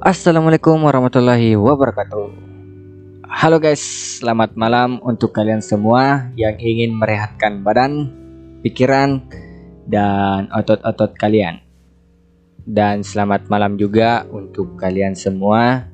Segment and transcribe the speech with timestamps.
[0.00, 2.32] Assalamualaikum warahmatullahi wabarakatuh.
[3.28, 3.84] Halo guys,
[4.16, 8.08] selamat malam untuk kalian semua yang ingin merehatkan badan,
[8.64, 9.20] pikiran,
[9.84, 11.60] dan otot-otot kalian.
[12.64, 15.84] Dan selamat malam juga untuk kalian semua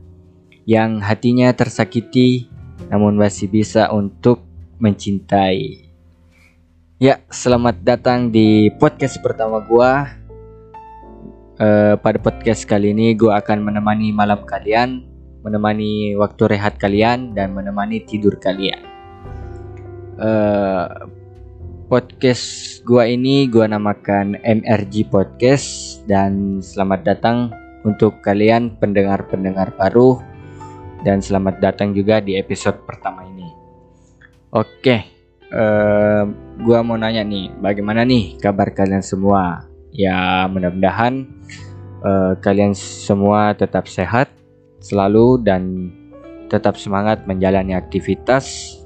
[0.70, 2.46] yang hatinya tersakiti
[2.86, 4.38] namun masih bisa untuk
[4.78, 5.82] mencintai.
[7.02, 10.25] Ya, selamat datang di podcast pertama gua.
[11.56, 15.08] Uh, pada podcast kali ini gue akan menemani malam kalian,
[15.40, 18.84] menemani waktu rehat kalian dan menemani tidur kalian.
[20.20, 21.08] Uh,
[21.86, 27.54] podcast gua ini gua namakan MRG Podcast dan selamat datang
[27.86, 30.18] untuk kalian pendengar-pendengar baru
[31.06, 33.46] dan selamat datang juga di episode pertama ini.
[34.50, 34.96] Oke,
[35.54, 36.26] uh,
[36.66, 39.75] gua mau nanya nih, bagaimana nih kabar kalian semua?
[39.94, 41.26] Ya, mudah-mudahan
[42.02, 44.30] uh, kalian semua tetap sehat
[44.82, 45.92] selalu dan
[46.46, 48.76] tetap semangat menjalani aktivitas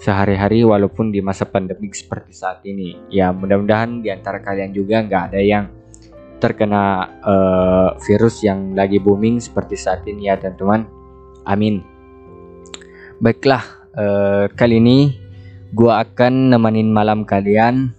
[0.00, 2.96] sehari-hari walaupun di masa pandemik seperti saat ini.
[3.12, 5.64] Ya, mudah-mudahan di antara kalian juga nggak ada yang
[6.40, 10.88] terkena uh, virus yang lagi booming seperti saat ini ya teman-teman.
[11.44, 11.84] Amin.
[13.20, 13.60] Baiklah,
[13.92, 14.98] uh, kali ini
[15.76, 17.92] gua akan nemenin malam kalian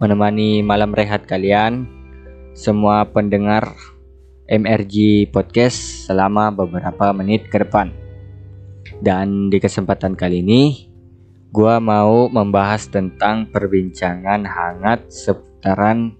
[0.00, 1.84] menemani malam rehat kalian
[2.52, 3.72] semua pendengar
[4.48, 7.92] MRG Podcast selama beberapa menit ke depan.
[9.02, 10.86] Dan di kesempatan kali ini,
[11.50, 16.14] gua mau membahas tentang perbincangan hangat seputaran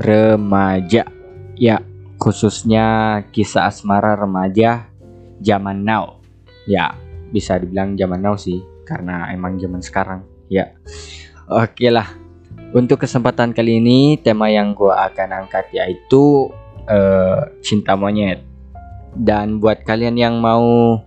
[0.00, 1.06] remaja.
[1.58, 1.82] Ya,
[2.16, 4.88] khususnya kisah asmara remaja
[5.44, 6.24] zaman now.
[6.66, 6.94] Ya,
[7.30, 10.24] bisa dibilang zaman now sih, karena emang zaman sekarang.
[10.48, 10.72] Ya,
[11.50, 12.27] oke lah
[12.76, 16.52] untuk kesempatan kali ini tema yang gue akan angkat yaitu
[16.88, 18.44] uh, cinta monyet.
[19.16, 21.00] Dan buat kalian yang mau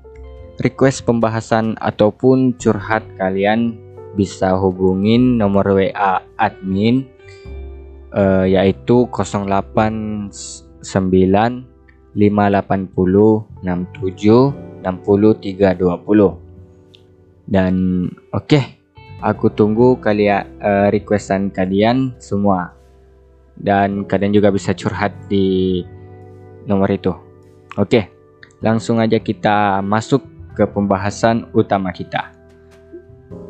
[0.58, 3.78] request pembahasan ataupun curhat kalian
[4.18, 7.08] bisa hubungin nomor WA admin
[8.12, 10.28] uh, yaitu 089
[12.12, 16.42] 580 67 60 320
[17.48, 17.74] dan
[18.34, 18.81] oke okay,
[19.22, 22.74] Aku tunggu kalian uh, requestan kalian semua.
[23.54, 25.86] Dan kalian juga bisa curhat di
[26.66, 27.14] nomor itu.
[27.78, 28.10] Oke,
[28.66, 30.26] langsung aja kita masuk
[30.58, 32.34] ke pembahasan utama kita.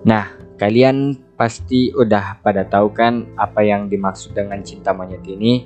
[0.04, 0.28] Nah,
[0.59, 5.66] kalian pasti udah pada tahu kan apa yang dimaksud dengan cinta monyet ini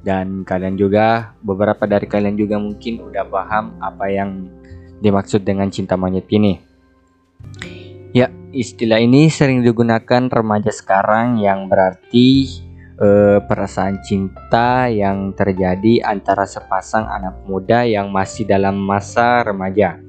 [0.00, 4.46] dan kalian juga beberapa dari kalian juga mungkin udah paham apa yang
[5.02, 6.69] dimaksud dengan cinta monyet ini.
[8.50, 12.50] Istilah ini sering digunakan remaja sekarang yang berarti
[12.98, 20.02] eh, perasaan cinta yang terjadi antara sepasang anak muda yang masih dalam masa remaja.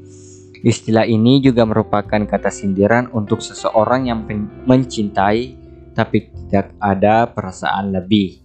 [0.66, 4.26] Istilah ini juga merupakan kata sindiran untuk seseorang yang
[4.66, 5.58] mencintai
[5.94, 8.42] tapi tidak ada perasaan lebih.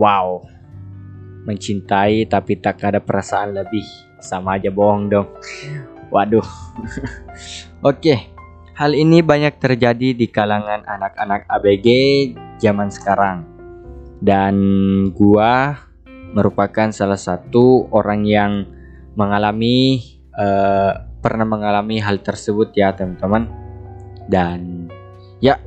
[0.00, 0.40] Wow.
[1.44, 3.84] Mencintai tapi tak ada perasaan lebih.
[4.24, 5.28] Sama aja bohong dong.
[6.08, 6.44] Waduh.
[7.84, 8.00] Oke.
[8.00, 8.33] okay.
[8.74, 11.86] Hal ini banyak terjadi di kalangan anak-anak ABG
[12.58, 13.46] zaman sekarang.
[14.18, 14.54] Dan
[15.14, 15.78] gua
[16.34, 18.66] merupakan salah satu orang yang
[19.14, 20.02] mengalami
[20.34, 23.46] uh, pernah mengalami hal tersebut ya, teman-teman.
[24.26, 24.90] Dan
[25.38, 25.62] ya,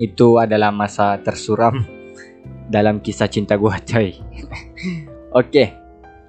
[0.00, 1.84] itu adalah masa tersuram
[2.72, 4.16] dalam kisah cinta gua, coy.
[4.16, 5.44] Oke.
[5.44, 5.68] okay.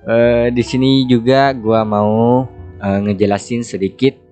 [0.03, 2.43] Uh, eh, di sini juga gua mau
[2.83, 4.27] uh, ngejelasin sedikit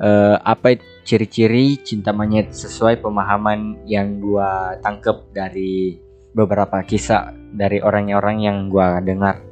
[0.00, 5.98] uh, apa ciri-ciri cinta monyet sesuai pemahaman yang gua tangkep dari
[6.30, 9.42] beberapa kisah dari orang-orang yang gua dengar.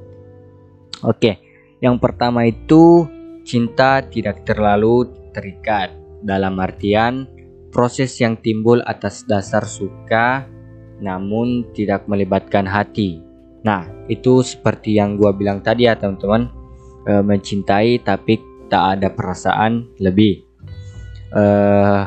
[1.03, 1.43] Oke,
[1.83, 3.11] yang pertama itu
[3.43, 5.91] cinta tidak terlalu terikat
[6.23, 7.27] dalam artian
[7.75, 10.47] proses yang timbul atas dasar suka
[11.03, 13.19] namun tidak melibatkan hati.
[13.67, 16.51] Nah, itu seperti yang gua bilang tadi ya teman-teman,
[17.07, 18.39] e, mencintai tapi
[18.71, 20.48] tak ada perasaan lebih
[21.33, 22.03] uh,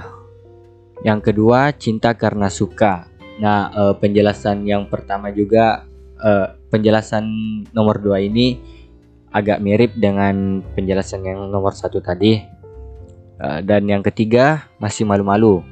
[1.01, 3.09] yang kedua cinta karena suka.
[3.41, 5.85] Nah uh, penjelasan yang pertama juga
[6.21, 7.25] uh, penjelasan
[7.73, 8.61] nomor dua ini
[9.33, 12.41] agak mirip dengan penjelasan yang nomor satu tadi.
[13.41, 15.65] Uh, dan yang ketiga masih malu-malu.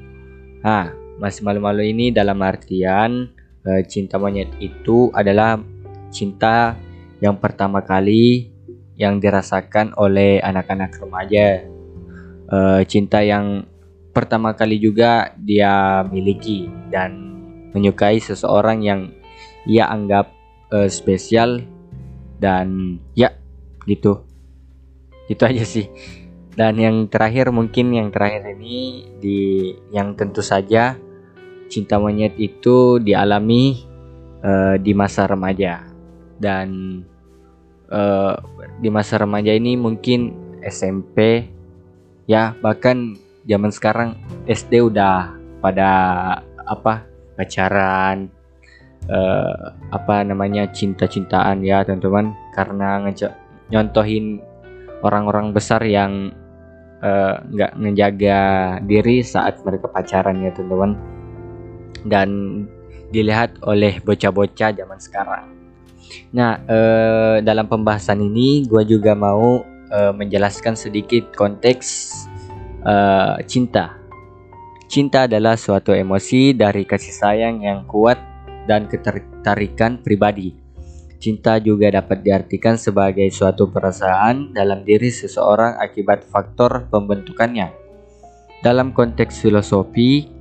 [0.66, 0.90] Nah
[1.22, 3.30] masih malu-malu ini dalam artian
[3.68, 5.62] uh, cinta monyet itu adalah
[6.10, 6.74] cinta
[7.22, 8.50] yang pertama kali
[8.98, 11.62] yang dirasakan oleh anak-anak remaja
[12.50, 13.66] uh, cinta yang
[14.12, 17.40] pertama kali juga dia miliki dan
[17.72, 19.02] menyukai seseorang yang
[19.70, 20.34] ia anggap
[20.74, 21.62] uh, spesial
[22.42, 23.34] dan ya
[23.86, 24.26] gitu.
[25.30, 25.88] Itu aja sih.
[26.58, 29.40] Dan yang terakhir mungkin yang terakhir ini di
[29.94, 30.98] yang tentu saja
[31.70, 33.86] cinta monyet itu dialami
[34.42, 35.86] uh, di masa remaja.
[36.40, 37.00] Dan
[37.94, 38.36] uh,
[38.82, 40.34] di masa remaja ini mungkin
[40.66, 41.48] SMP
[42.30, 43.18] ya bahkan
[43.50, 44.14] zaman sekarang
[44.46, 45.34] SD udah
[45.66, 45.90] pada
[46.70, 48.30] apa pacaran
[49.10, 53.34] uh, apa namanya cinta-cintaan ya teman-teman karena ngejak
[53.74, 54.46] nyontohin
[55.02, 56.30] orang-orang besar yang
[57.50, 58.42] nggak uh, ngejaga
[58.86, 60.94] diri saat mereka pacaran ya teman-teman
[62.06, 62.30] dan
[63.10, 65.50] dilihat oleh bocah-bocah zaman sekarang.
[66.30, 72.14] Nah, uh, dalam pembahasan ini gue juga mau uh, menjelaskan sedikit konteks
[72.86, 73.98] uh, cinta.
[74.90, 78.18] Cinta adalah suatu emosi dari kasih sayang yang kuat
[78.66, 80.58] dan ketertarikan pribadi.
[81.20, 87.70] Cinta juga dapat diartikan sebagai suatu perasaan dalam diri seseorang akibat faktor pembentukannya.
[88.64, 90.32] Dalam konteks filosofi,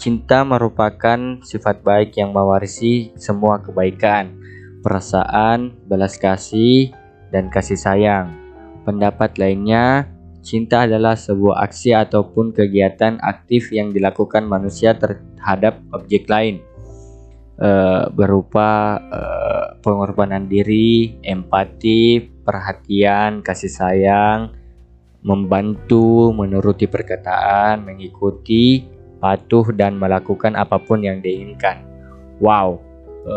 [0.00, 4.34] cinta merupakan sifat baik yang mewarisi semua kebaikan,
[4.80, 6.90] perasaan, belas kasih,
[7.28, 8.45] dan kasih sayang.
[8.86, 10.06] Pendapat lainnya,
[10.46, 16.62] Cinta adalah sebuah aksi ataupun kegiatan aktif yang dilakukan manusia terhadap objek lain,
[17.58, 17.70] e,
[18.14, 19.20] berupa e,
[19.82, 24.54] pengorbanan diri, empati, perhatian, kasih sayang,
[25.26, 28.86] membantu, menuruti perkataan, mengikuti,
[29.18, 31.82] patuh, dan melakukan apa pun yang diinginkan.
[32.38, 32.78] Wow,
[33.26, 33.34] e,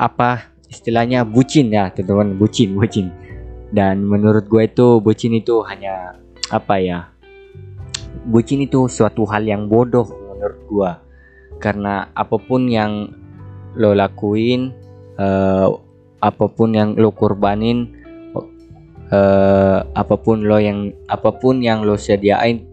[0.00, 3.12] apa istilahnya bucin ya, teman-teman, bucin, bucin
[3.74, 6.18] dan menurut gue itu bucin itu hanya
[6.50, 6.98] apa ya
[8.26, 10.90] bucin itu suatu hal yang bodoh menurut gue
[11.58, 13.10] karena apa pun yang
[13.74, 14.70] lo lakuin
[15.18, 15.72] uh,
[16.22, 17.92] apa pun yang lo korbanin
[19.10, 22.64] uh, apa pun lo yang apa pun yang lo sediain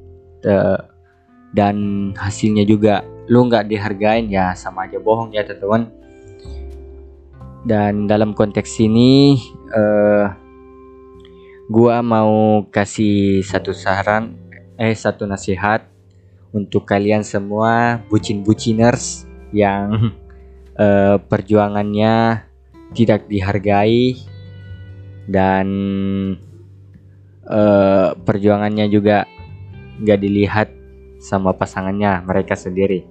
[0.46, 0.80] uh,
[1.54, 5.88] dan hasilnya juga lo nggak dihargain ya sama aja bohong ya teman-teman.
[7.64, 9.40] Dan dalam konteks ini
[9.72, 10.28] uh,
[11.74, 14.38] gua mau kasih satu saran
[14.78, 15.90] eh satu nasihat
[16.54, 20.14] untuk kalian semua bucin-buciners yang
[20.78, 22.46] uh, perjuangannya
[22.94, 24.22] tidak dihargai
[25.26, 25.68] dan
[27.50, 29.26] uh, perjuangannya juga
[30.06, 30.70] gak dilihat
[31.18, 33.10] sama pasangannya mereka sendiri.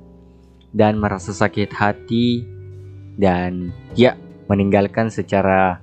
[0.70, 2.46] Dan merasa sakit hati
[3.18, 4.14] dan ya
[4.46, 5.82] meninggalkan secara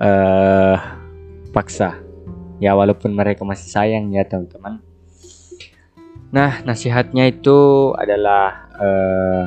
[0.00, 0.98] uh,
[1.50, 1.98] paksa.
[2.58, 4.82] Ya walaupun mereka masih sayang ya teman-teman.
[6.28, 9.42] Nah nasihatnya itu adalah uh,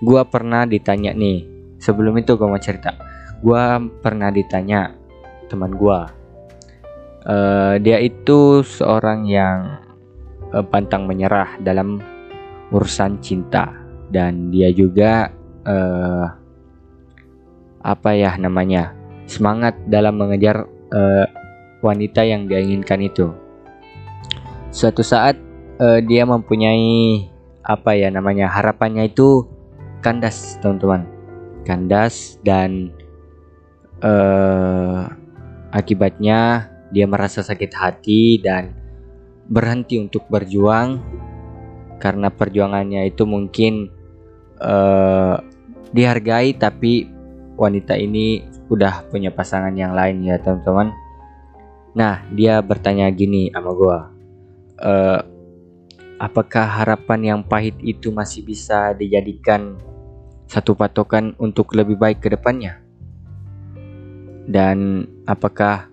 [0.00, 1.44] gua pernah ditanya nih.
[1.82, 2.94] Sebelum itu gua mau cerita.
[3.42, 4.94] Gua pernah ditanya
[5.50, 6.08] teman gua.
[7.26, 9.82] Uh, dia itu seorang yang
[10.54, 11.98] uh, pantang menyerah dalam
[12.70, 13.74] urusan cinta.
[14.06, 15.34] Dan dia juga
[15.66, 16.26] uh,
[17.82, 18.94] apa ya namanya
[19.26, 21.26] semangat dalam mengejar uh,
[21.82, 23.32] wanita yang dia inginkan itu.
[24.70, 25.38] Suatu saat
[25.80, 27.26] uh, dia mempunyai
[27.66, 29.46] apa ya namanya harapannya itu
[30.04, 31.08] kandas teman-teman,
[31.66, 32.94] kandas dan
[34.04, 35.10] uh,
[35.74, 38.70] akibatnya dia merasa sakit hati dan
[39.46, 41.02] berhenti untuk berjuang
[41.98, 43.90] karena perjuangannya itu mungkin
[44.60, 45.40] uh,
[45.90, 47.15] dihargai tapi
[47.56, 50.92] wanita ini udah punya pasangan yang lain ya teman-teman.
[51.96, 53.98] Nah dia bertanya gini sama gue
[54.80, 54.92] e,
[56.20, 59.80] apakah harapan yang pahit itu masih bisa dijadikan
[60.46, 62.80] satu patokan untuk lebih baik ke depannya?
[64.46, 65.90] Dan apakah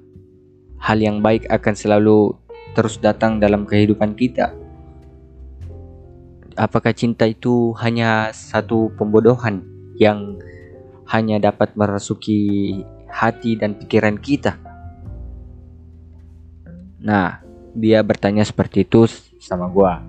[0.77, 2.37] hal yang baik akan selalu
[2.77, 4.53] terus datang dalam kehidupan kita?
[6.53, 9.65] Apakah cinta itu hanya satu pembodohan
[9.97, 10.37] yang
[11.11, 12.79] hanya dapat merasuki
[13.09, 14.57] hati dan pikiran kita.
[17.03, 17.43] Nah,
[17.75, 19.05] dia bertanya seperti itu
[19.37, 19.99] sama gua.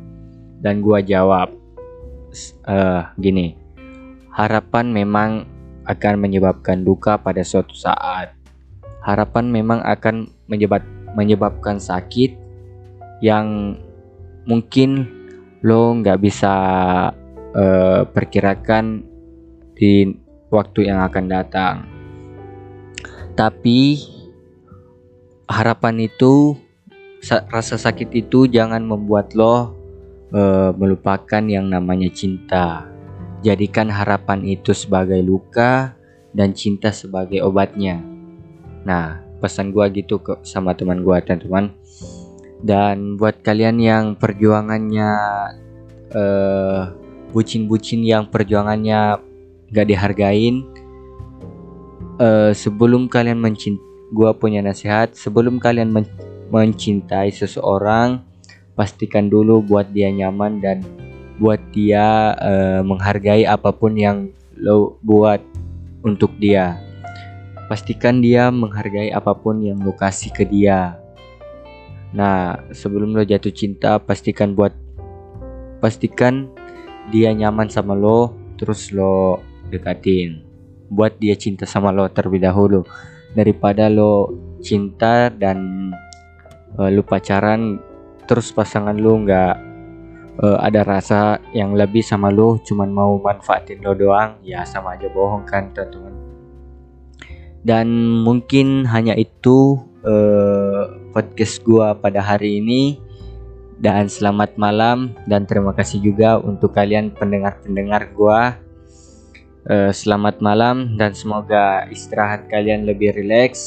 [0.62, 1.52] Dan gua jawab
[2.64, 3.58] uh, gini.
[4.30, 5.46] Harapan memang
[5.84, 8.32] akan menyebabkan duka pada suatu saat.
[9.04, 10.80] Harapan memang akan menyebab,
[11.12, 12.40] menyebabkan sakit
[13.20, 13.76] yang
[14.48, 15.08] mungkin
[15.60, 16.54] lo nggak bisa
[17.52, 19.04] uh, perkirakan
[19.76, 21.74] di waktu yang akan datang.
[23.34, 23.98] Tapi
[25.50, 26.54] harapan itu
[27.50, 29.74] rasa sakit itu jangan membuat lo
[30.34, 32.88] uh, melupakan yang namanya cinta.
[33.44, 35.92] Jadikan harapan itu sebagai luka
[36.32, 38.00] dan cinta sebagai obatnya.
[38.88, 41.72] Nah, pesan gua gitu ke sama teman gua teman-teman
[42.64, 45.12] dan buat kalian yang perjuangannya
[46.16, 46.82] uh,
[47.36, 49.20] bucin-bucin yang perjuangannya
[49.74, 50.62] gak dihargain.
[52.22, 53.82] Uh, sebelum kalian mencintai
[54.14, 56.06] gua punya nasihat sebelum kalian men
[56.54, 58.22] mencintai seseorang
[58.78, 60.86] pastikan dulu buat dia nyaman dan
[61.42, 65.42] buat dia uh, menghargai apa pun yang lo buat
[66.06, 66.78] untuk dia.
[67.66, 70.94] Pastikan dia menghargai apa pun yang lo kasih ke dia.
[72.14, 74.70] Nah sebelum lo jatuh cinta pastikan buat
[75.82, 76.46] pastikan
[77.10, 80.44] dia nyaman sama lo terus lo dekatin.
[80.88, 82.84] Buat dia cinta sama lo terlebih dahulu.
[83.34, 84.30] Daripada lo
[84.62, 85.90] cinta dan
[86.78, 87.80] uh, lu pacaran
[88.24, 89.54] terus pasangan lu nggak
[90.40, 95.10] uh, ada rasa yang lebih sama lu cuman mau manfaatin lo doang ya sama aja
[95.10, 96.14] bohong kan teman-teman.
[97.64, 97.88] Dan
[98.20, 100.84] mungkin hanya itu uh,
[101.16, 103.00] podcast gua pada hari ini.
[103.74, 108.54] Dan selamat malam dan terima kasih juga untuk kalian pendengar-pendengar gua
[109.68, 113.60] uh, selamat malam dan semoga istirahat kalian lebih rileks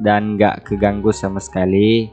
[0.00, 2.08] dan gak keganggu sama sekali.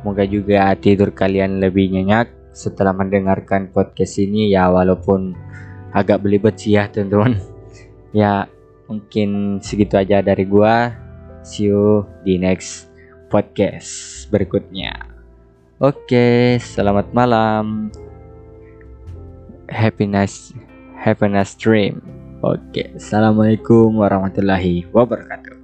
[0.00, 4.52] Semoga juga tidur kalian lebih nyenyak setelah mendengarkan podcast ini.
[4.52, 5.36] Ya walaupun
[5.92, 7.36] agak belibet sih ya teman-teman.
[8.10, 8.50] Ya
[8.90, 10.90] mungkin segitu aja dari gua.
[11.46, 12.90] See you di next
[13.30, 14.98] podcast berikutnya.
[15.78, 17.94] Oke selamat malam.
[19.70, 20.50] Happy nice
[20.98, 25.59] have a nice dream Oke, assalamualaikum warahmatullahi wabarakatuh.